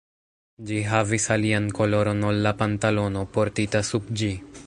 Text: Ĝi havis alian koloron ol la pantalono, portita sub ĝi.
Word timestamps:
Ĝi 0.69 0.79
havis 0.91 1.27
alian 1.35 1.67
koloron 1.81 2.25
ol 2.31 2.41
la 2.47 2.55
pantalono, 2.63 3.23
portita 3.37 3.85
sub 3.93 4.13
ĝi. 4.23 4.35